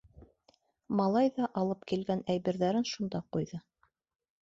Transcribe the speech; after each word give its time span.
Малай 1.01 1.29
ҙа 1.37 1.51
алып 1.63 1.87
килгән 1.93 2.25
әйберҙәрен 2.37 2.91
шунда 2.97 3.25
ҡуйҙы. 3.35 3.65